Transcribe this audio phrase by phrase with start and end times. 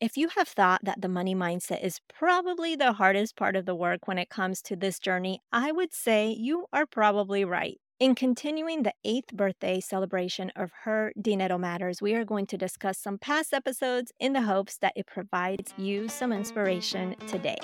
[0.00, 3.74] If you have thought that the money mindset is probably the hardest part of the
[3.74, 7.78] work when it comes to this journey, I would say you are probably right.
[7.98, 12.96] In continuing the eighth birthday celebration of Her Dinero Matters, we are going to discuss
[12.96, 17.58] some past episodes in the hopes that it provides you some inspiration today.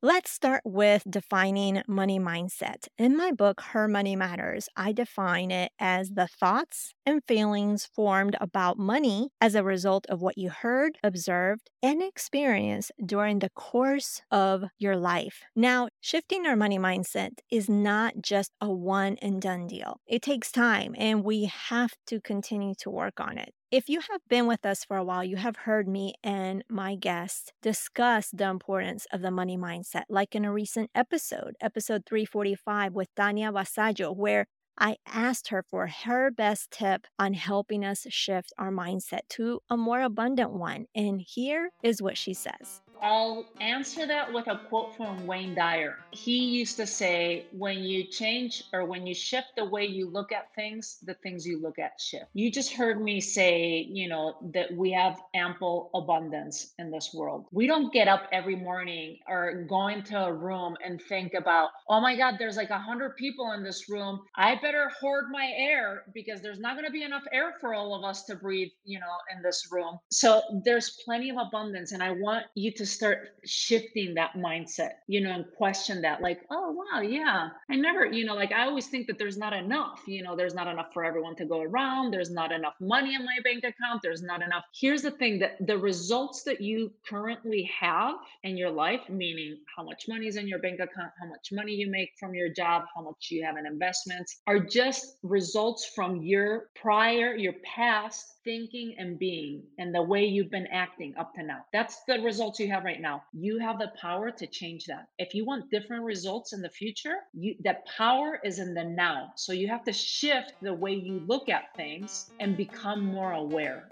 [0.00, 2.86] Let's start with defining money mindset.
[2.98, 8.36] In my book, Her Money Matters, I define it as the thoughts and feelings formed
[8.40, 14.22] about money as a result of what you heard, observed, and experienced during the course
[14.30, 15.42] of your life.
[15.56, 19.98] Now, shifting our money mindset is not just a one and done deal.
[20.06, 23.52] It takes time and we have to continue to work on it.
[23.70, 26.94] If you have been with us for a while, you have heard me and my
[26.94, 32.94] guests discuss the importance of the money mindset, like in a recent episode, episode 345
[32.94, 34.46] with Tanya Vasallo, where
[34.78, 39.76] I asked her for her best tip on helping us shift our mindset to a
[39.76, 40.86] more abundant one.
[40.94, 42.80] And here is what she says.
[43.02, 45.96] I'll answer that with a quote from Wayne Dyer.
[46.12, 50.32] He used to say, when you change or when you shift the way you look
[50.32, 52.26] at things, the things you look at shift.
[52.34, 57.46] You just heard me say, you know, that we have ample abundance in this world.
[57.52, 62.00] We don't get up every morning or go into a room and think about, oh
[62.00, 64.20] my God, there's like a hundred people in this room.
[64.36, 67.94] I better hoard my air because there's not going to be enough air for all
[67.94, 69.98] of us to breathe, you know, in this room.
[70.10, 71.92] So there's plenty of abundance.
[71.92, 76.40] And I want you to start shifting that mindset, you know, and question that, like,
[76.50, 80.00] oh, wow, yeah, I never, you know, like I always think that there's not enough,
[80.06, 82.12] you know, there's not enough for everyone to go around.
[82.12, 84.02] There's not enough money in my bank account.
[84.02, 84.64] There's not enough.
[84.74, 89.82] Here's the thing that the results that you currently have in your life, meaning how
[89.82, 92.84] much money is in your bank account, how much money you make from your job,
[92.94, 98.94] how much you have in investments, are just results from your prior, your past thinking
[98.96, 101.58] and being and the way you've been acting up to now.
[101.70, 103.22] That's the results you have right now.
[103.34, 105.08] You have the power to change that.
[105.18, 109.32] If you want different results in the future, you that power is in the now.
[109.36, 113.90] So you have to shift the way you look at things and become more aware.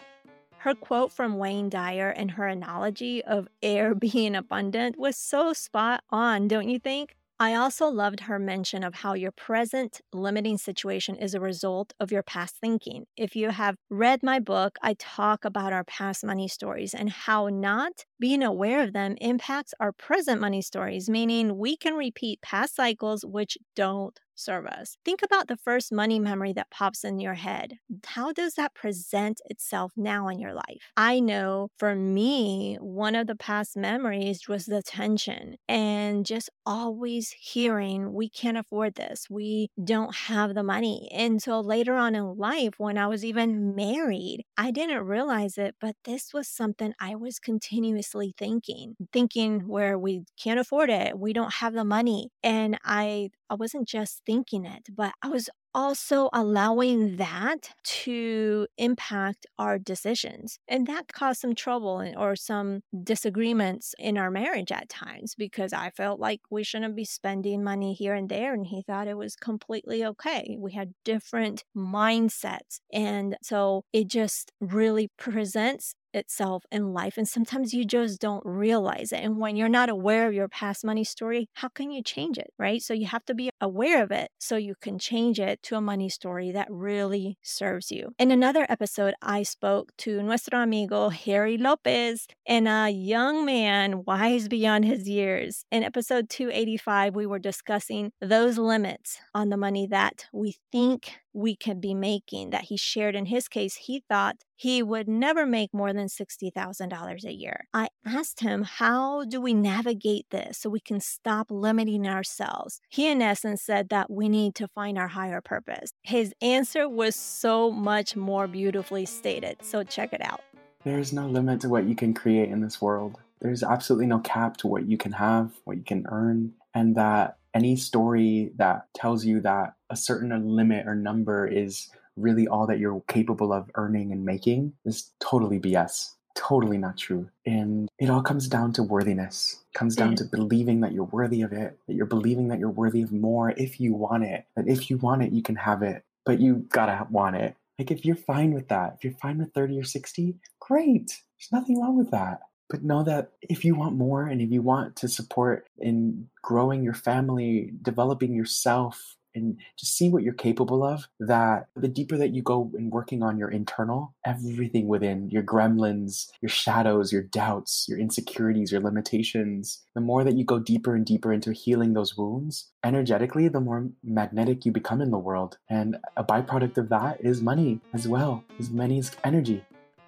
[0.56, 6.02] Her quote from Wayne Dyer and her analogy of air being abundant was so spot
[6.08, 7.14] on, don't you think?
[7.38, 12.10] I also loved her mention of how your present limiting situation is a result of
[12.10, 13.06] your past thinking.
[13.16, 17.48] If you have read my book, I talk about our past money stories and how
[17.48, 22.74] not being aware of them impacts our present money stories, meaning we can repeat past
[22.76, 24.98] cycles which don't serve us.
[25.04, 27.78] Think about the first money memory that pops in your head.
[28.04, 30.92] How does that present itself now in your life?
[30.96, 37.30] I know for me, one of the past memories was the tension and just always
[37.30, 39.26] hearing, we can't afford this.
[39.30, 41.08] We don't have the money.
[41.12, 45.76] And so later on in life, when I was even married, I didn't realize it,
[45.80, 51.32] but this was something I was continuously thinking, thinking where we can't afford it, we
[51.32, 52.30] don't have the money.
[52.42, 59.46] And I I wasn't just thinking it, but I was also allowing that to impact
[59.58, 60.58] our decisions.
[60.66, 65.90] And that caused some trouble or some disagreements in our marriage at times because I
[65.90, 68.54] felt like we shouldn't be spending money here and there.
[68.54, 70.56] And he thought it was completely okay.
[70.58, 72.80] We had different mindsets.
[72.92, 77.16] And so it just really presents itself in life.
[77.16, 79.20] And sometimes you just don't realize it.
[79.22, 82.52] And when you're not aware of your past money story, how can you change it?
[82.58, 82.82] Right.
[82.82, 85.80] So you have to be aware of it so you can change it to a
[85.80, 88.10] money story that really serves you.
[88.18, 94.48] In another episode, I spoke to nuestro amigo Harry Lopez and a young man wise
[94.48, 95.64] beyond his years.
[95.70, 101.54] In episode 285, we were discussing those limits on the money that we think we
[101.54, 105.74] could be making that he shared in his case he thought he would never make
[105.74, 107.66] more than $60,000 a year.
[107.74, 112.80] I asked him, How do we navigate this so we can stop limiting ourselves?
[112.88, 115.90] He, in essence, said that we need to find our higher purpose.
[116.02, 119.58] His answer was so much more beautifully stated.
[119.60, 120.40] So check it out.
[120.84, 123.20] There is no limit to what you can create in this world.
[123.42, 127.36] There's absolutely no cap to what you can have, what you can earn, and that
[127.56, 132.78] any story that tells you that a certain limit or number is really all that
[132.78, 136.10] you're capable of earning and making is totally BS.
[136.34, 137.30] Totally not true.
[137.46, 139.64] And it all comes down to worthiness.
[139.72, 142.68] It comes down to believing that you're worthy of it, that you're believing that you're
[142.68, 144.44] worthy of more if you want it.
[144.54, 146.02] That if you want it, you can have it.
[146.26, 147.56] But you gotta want it.
[147.78, 151.06] Like if you're fine with that, if you're fine with 30 or 60, great.
[151.06, 152.40] There's nothing wrong with that.
[152.68, 156.82] But know that if you want more and if you want to support in growing
[156.82, 162.34] your family, developing yourself, and just see what you're capable of, that the deeper that
[162.34, 167.86] you go in working on your internal, everything within your gremlins, your shadows, your doubts,
[167.88, 172.16] your insecurities, your limitations, the more that you go deeper and deeper into healing those
[172.16, 175.58] wounds, energetically, the more magnetic you become in the world.
[175.68, 179.64] And a byproduct of that is money as well, as money is energy.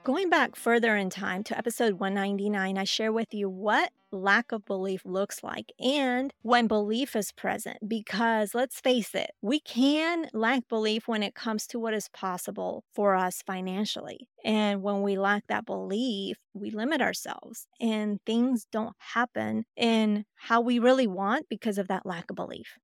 [0.08, 4.64] Going back further in time to episode 199, I share with you what lack of
[4.64, 7.76] belief looks like and when belief is present.
[7.86, 12.84] Because let's face it, we can lack belief when it comes to what is possible
[12.94, 14.30] for us financially.
[14.42, 20.62] And when we lack that belief, we limit ourselves and things don't happen in how
[20.62, 22.78] we really want because of that lack of belief.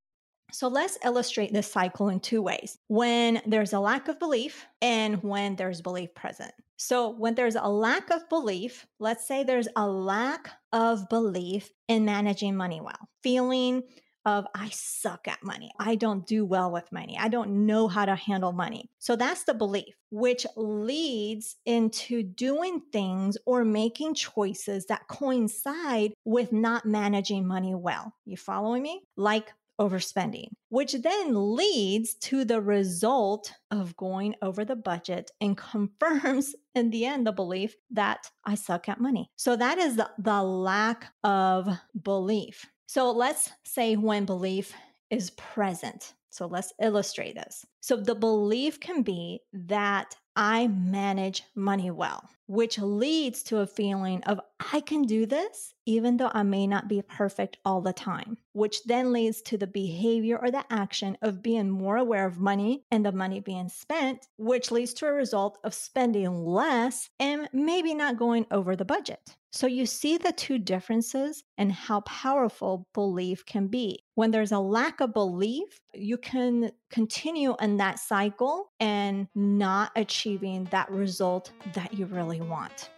[0.51, 5.21] So let's illustrate this cycle in two ways when there's a lack of belief and
[5.23, 6.53] when there's belief present.
[6.77, 12.03] So, when there's a lack of belief, let's say there's a lack of belief in
[12.03, 13.83] managing money well, feeling
[14.25, 15.71] of I suck at money.
[15.79, 17.15] I don't do well with money.
[17.17, 18.89] I don't know how to handle money.
[18.97, 26.51] So that's the belief, which leads into doing things or making choices that coincide with
[26.51, 28.13] not managing money well.
[28.25, 29.03] You following me?
[29.15, 36.55] Like overspending, which then leads to the result of going over the budget and confirms
[36.75, 39.29] in the end the belief that I suck at money.
[39.35, 41.69] So that is the, lack of
[42.01, 42.65] belief.
[42.87, 44.73] So let's say when belief
[45.09, 46.13] is present.
[46.29, 47.65] So let's illustrate this.
[47.81, 54.21] So the belief can be that I manage money well, which leads to a feeling
[54.23, 54.41] of
[54.73, 58.83] I can do this even though I may not be perfect all the time, which
[58.83, 63.05] then leads to the behavior or the action of being more aware of money and
[63.05, 68.17] the money being spent, which leads to a result of spending less and maybe not
[68.17, 69.35] going over the budget.
[69.55, 74.03] So you see the two differences and how powerful belief can be.
[74.15, 80.65] When there's a lack of belief, you can continue in that cycle and not achieving
[80.71, 82.89] that result that you really want.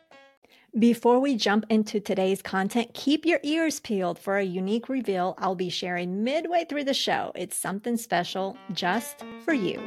[0.80, 5.53] Before we jump into today's content, keep your ears peeled for a unique reveal I'll
[5.53, 7.33] be sharing midway through the show.
[7.36, 9.80] It's something special just for you.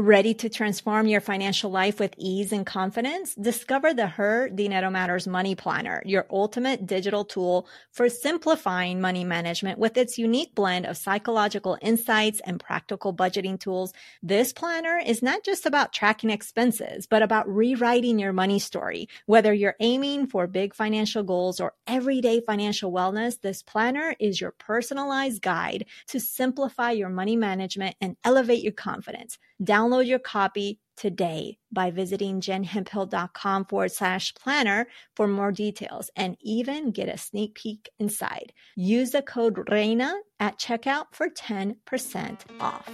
[0.00, 3.34] Ready to transform your financial life with ease and confidence?
[3.34, 9.76] Discover the Her Dinero Matters Money Planner, your ultimate digital tool for simplifying money management
[9.80, 13.92] with its unique blend of psychological insights and practical budgeting tools.
[14.22, 19.08] This planner is not just about tracking expenses, but about rewriting your money story.
[19.26, 24.52] Whether you're aiming for big financial goals or everyday financial wellness, this planner is your
[24.52, 29.38] personalized guide to simplify your money management and elevate your confidence.
[29.60, 36.90] Download your copy today by visiting jenhemphill.com forward slash planner for more details and even
[36.90, 38.52] get a sneak peek inside.
[38.76, 42.90] Use the code REINA at checkout for 10% off.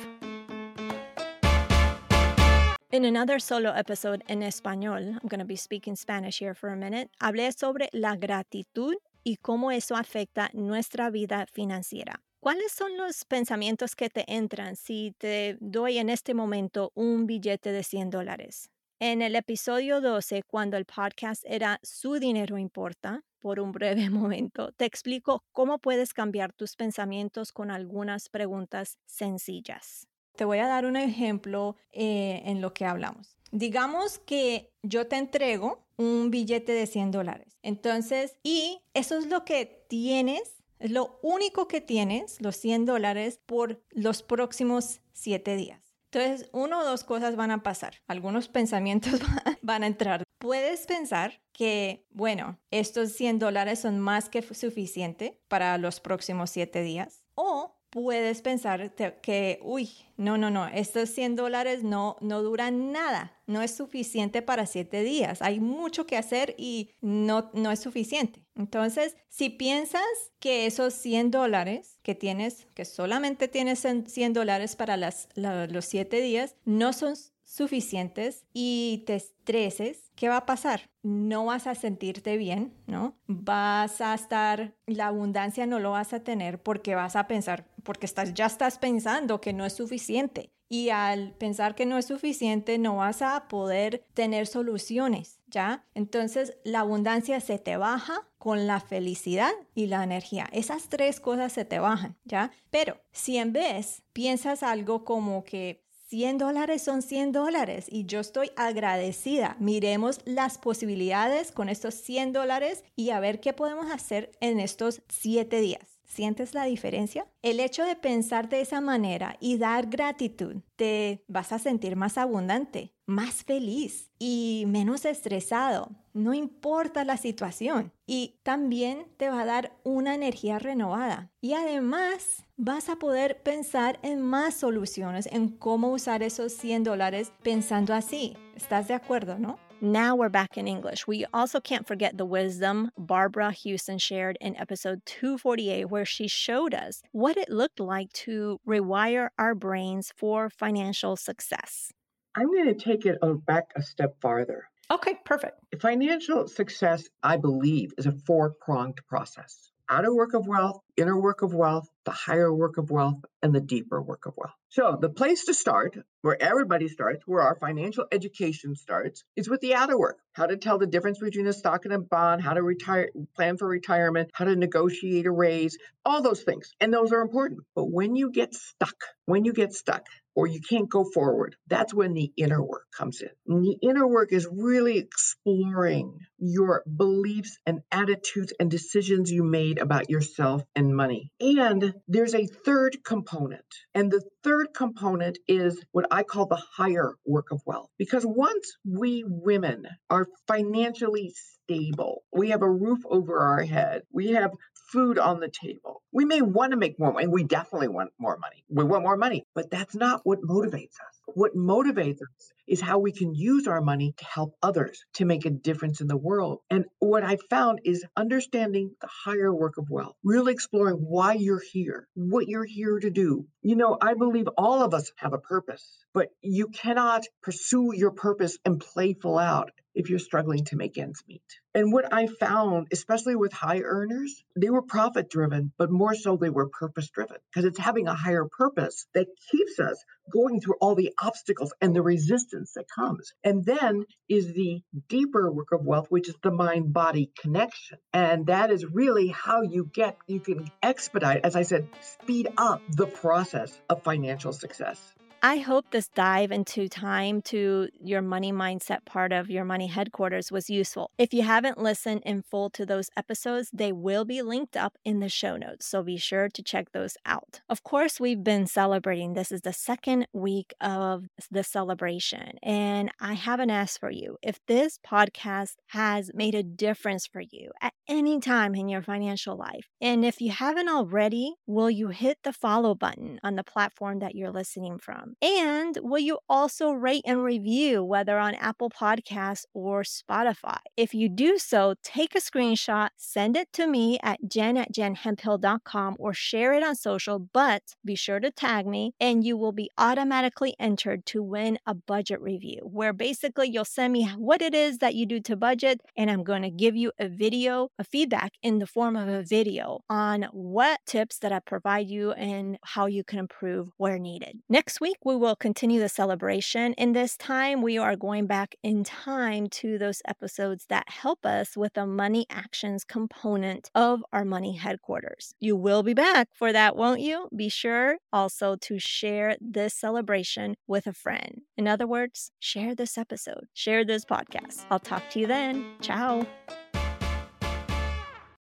[2.92, 6.76] In another solo episode en español, I'm going to be speaking Spanish here for a
[6.76, 8.94] minute, hablé sobre la gratitud
[9.24, 12.20] y cómo eso afecta nuestra vida financiera.
[12.44, 17.72] ¿Cuáles son los pensamientos que te entran si te doy en este momento un billete
[17.72, 18.68] de 100 dólares?
[19.00, 24.72] En el episodio 12, cuando el podcast era Su dinero importa, por un breve momento,
[24.72, 30.06] te explico cómo puedes cambiar tus pensamientos con algunas preguntas sencillas.
[30.36, 33.38] Te voy a dar un ejemplo eh, en lo que hablamos.
[33.52, 37.56] Digamos que yo te entrego un billete de 100 dólares.
[37.62, 43.40] Entonces, y eso es lo que tienes es lo único que tienes, los 100 dólares,
[43.46, 45.96] por los próximos 7 días.
[46.12, 48.02] Entonces, uno o dos cosas van a pasar.
[48.06, 49.14] Algunos pensamientos
[49.62, 50.24] van a entrar.
[50.38, 56.82] Puedes pensar que, bueno, estos 100 dólares son más que suficiente para los próximos 7
[56.82, 57.24] días.
[57.34, 63.38] O puedes pensar que, uy, no, no, no, estos 100 dólares no, no duran nada,
[63.46, 68.44] no es suficiente para 7 días, hay mucho que hacer y no, no es suficiente.
[68.56, 70.02] Entonces, si piensas
[70.40, 76.56] que esos 100 dólares que tienes, que solamente tienes 100 dólares para los 7 días,
[76.64, 77.14] no son
[77.54, 80.90] suficientes y te estreses, ¿qué va a pasar?
[81.02, 83.16] No vas a sentirte bien, ¿no?
[83.28, 88.06] Vas a estar, la abundancia no lo vas a tener porque vas a pensar, porque
[88.06, 90.50] estás, ya estás pensando que no es suficiente.
[90.68, 95.86] Y al pensar que no es suficiente, no vas a poder tener soluciones, ¿ya?
[95.94, 100.48] Entonces, la abundancia se te baja con la felicidad y la energía.
[100.50, 102.50] Esas tres cosas se te bajan, ¿ya?
[102.70, 105.83] Pero si en vez piensas algo como que
[106.14, 109.56] 100 dólares son 100 dólares y yo estoy agradecida.
[109.58, 115.02] Miremos las posibilidades con estos 100 dólares y a ver qué podemos hacer en estos
[115.08, 115.98] 7 días.
[116.04, 117.26] ¿Sientes la diferencia?
[117.42, 122.16] El hecho de pensar de esa manera y dar gratitud, te vas a sentir más
[122.16, 125.90] abundante, más feliz y menos estresado.
[126.14, 127.92] No importa la situación.
[128.06, 131.32] Y también te va a dar una energía renovada.
[131.40, 137.32] Y además vas a poder pensar en más soluciones, en cómo usar esos 100 dólares
[137.42, 138.36] pensando así.
[138.54, 139.58] ¿Estás de acuerdo, no?
[139.80, 141.08] Now we're back in English.
[141.08, 146.74] We also can't forget the wisdom Barbara Huson shared in episode 248, where she showed
[146.74, 151.92] us what it looked like to rewire our brains for financial success.
[152.36, 154.68] I'm going to take it uh, back a step farther.
[154.90, 155.58] Okay, perfect.
[155.80, 161.42] Financial success, I believe, is a four pronged process outer work of wealth, inner work
[161.42, 164.54] of wealth, the higher work of wealth, and the deeper work of wealth.
[164.70, 169.60] So, the place to start, where everybody starts, where our financial education starts, is with
[169.60, 170.18] the outer work.
[170.32, 173.56] How to tell the difference between a stock and a bond, how to retire, plan
[173.56, 176.72] for retirement, how to negotiate a raise, all those things.
[176.80, 177.60] And those are important.
[177.74, 181.56] But when you get stuck, when you get stuck, or you can't go forward.
[181.68, 183.30] That's when the inner work comes in.
[183.46, 189.78] And the inner work is really exploring your beliefs and attitudes and decisions you made
[189.78, 191.30] about yourself and money.
[191.40, 193.64] And there's a third component.
[193.94, 197.90] And the third component is what I call the higher work of wealth.
[197.98, 201.32] Because once we women are financially
[201.64, 204.52] stable, we have a roof over our head, we have
[204.94, 206.02] food on the table.
[206.12, 207.26] We may want to make more money.
[207.26, 208.62] We definitely want more money.
[208.68, 211.20] We want more money, but that's not what motivates us.
[211.34, 215.46] What motivates us is how we can use our money to help others to make
[215.46, 216.60] a difference in the world.
[216.70, 221.62] And what I found is understanding the higher work of wealth, really exploring why you're
[221.72, 223.46] here, what you're here to do.
[223.62, 228.12] You know, I believe all of us have a purpose, but you cannot pursue your
[228.12, 231.42] purpose and playful out if you're struggling to make ends meet.
[231.74, 236.36] And what I found, especially with high earners, they were profit driven, but more so
[236.36, 240.76] they were purpose driven because it's having a higher purpose that keeps us going through
[240.80, 243.32] all the obstacles and the resistance that comes.
[243.42, 247.98] And then is the deeper work of wealth, which is the mind body connection.
[248.12, 252.82] And that is really how you get, you can expedite, as I said, speed up
[252.90, 254.98] the process of financial success.
[255.46, 260.50] I hope this dive into time to your money mindset part of your money headquarters
[260.50, 261.10] was useful.
[261.18, 265.20] If you haven't listened in full to those episodes, they will be linked up in
[265.20, 267.60] the show notes, so be sure to check those out.
[267.68, 269.34] Of course, we've been celebrating.
[269.34, 274.38] This is the second week of the celebration, and I have an ask for you.
[274.42, 279.58] If this podcast has made a difference for you at any time in your financial
[279.58, 284.20] life, and if you haven't already, will you hit the follow button on the platform
[284.20, 285.33] that you're listening from?
[285.42, 290.78] And will you also rate and review, whether on Apple Podcasts or Spotify?
[290.96, 296.16] If you do so, take a screenshot, send it to me at jen at jenhemphill.com
[296.18, 299.90] or share it on social, but be sure to tag me and you will be
[299.98, 304.98] automatically entered to win a budget review where basically you'll send me what it is
[304.98, 308.52] that you do to budget and I'm going to give you a video, a feedback
[308.62, 313.06] in the form of a video on what tips that I provide you and how
[313.06, 314.58] you can improve where needed.
[314.68, 316.94] Next week, we will continue the celebration.
[316.98, 321.76] And this time, we are going back in time to those episodes that help us
[321.76, 325.54] with the money actions component of our money headquarters.
[325.60, 327.48] You will be back for that, won't you?
[327.56, 331.62] Be sure also to share this celebration with a friend.
[331.76, 334.84] In other words, share this episode, share this podcast.
[334.90, 335.94] I'll talk to you then.
[336.00, 336.46] Ciao.